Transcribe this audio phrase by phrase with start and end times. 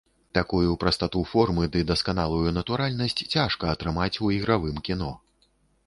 [0.35, 5.17] Такую прастату формы ды дасканалую натуральнасць цяжка атрымаць у ігравым кіно.